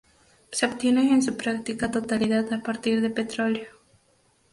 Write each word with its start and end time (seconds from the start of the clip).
Se 0.51 0.65
obtiene 0.65 1.11
en 1.13 1.21
su 1.21 1.37
práctica 1.37 1.91
totalidad 1.91 2.51
a 2.53 2.63
partir 2.63 3.01
del 3.01 3.13
petróleo. 3.13 3.67